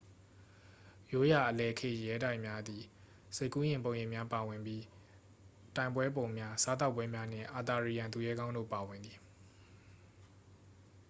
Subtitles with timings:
[1.11, 2.83] ရိုးရာ အလယ်ခေတ်ရဲတိုက်များသည်
[3.35, 4.83] စိတ်ကူးယဉ်ပုံရိပ်များပါဝင်ပြီး
[5.75, 9.17] တိုင်ပွဲပုံများ စားသောက်ပွဲများနှင့် အာသာရီယန်သူရဲကောင်းတို့ပါဝင်သည်